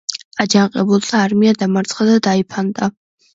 [0.45, 2.91] აჯანყებულთა არმია დამარცხდა და დაიფანტა.